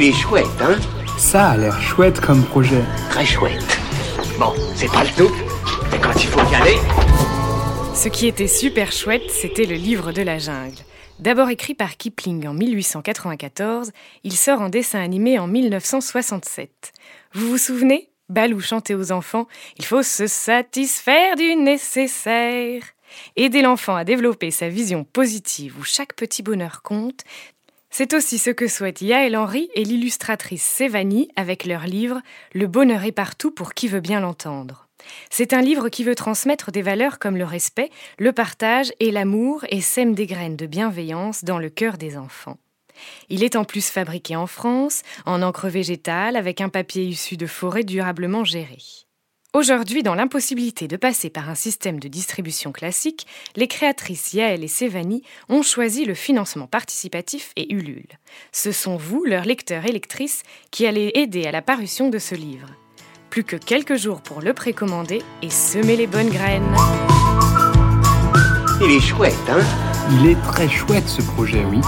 [0.00, 0.78] Il est chouette, hein
[1.18, 2.84] Ça a l'air chouette comme projet.
[3.10, 3.80] Très chouette.
[4.38, 5.34] Bon, c'est pas le tout,
[5.90, 6.76] mais quand il faut y aller...
[7.96, 10.76] Ce qui était super chouette, c'était le livre de la jungle.
[11.18, 13.90] D'abord écrit par Kipling en 1894,
[14.22, 16.92] il sort en dessin animé en 1967.
[17.32, 18.08] Vous vous souvenez?
[18.28, 22.84] Balou chantait aux enfants Il faut se satisfaire du nécessaire.
[23.34, 27.24] Aider l'enfant à développer sa vision positive où chaque petit bonheur compte,
[27.98, 32.20] c'est aussi ce que souhaitent Yael Henry et l'illustratrice Sévanie avec leur livre
[32.52, 34.86] Le bonheur est partout pour qui veut bien l'entendre.
[35.30, 37.90] C'est un livre qui veut transmettre des valeurs comme le respect,
[38.20, 42.58] le partage et l'amour et sème des graines de bienveillance dans le cœur des enfants.
[43.30, 47.48] Il est en plus fabriqué en France, en encre végétale, avec un papier issu de
[47.48, 49.07] forêts durablement gérées.
[49.54, 53.26] Aujourd'hui, dans l'impossibilité de passer par un système de distribution classique,
[53.56, 58.18] les créatrices Yael et Sévanie ont choisi le financement participatif et Ulule.
[58.52, 62.34] Ce sont vous, leurs lecteurs et lectrices, qui allez aider à la parution de ce
[62.34, 62.68] livre.
[63.30, 66.76] Plus que quelques jours pour le précommander et semer les bonnes graines.
[68.82, 69.64] Il est chouette, hein?
[70.10, 71.80] Il est très chouette ce projet, oui.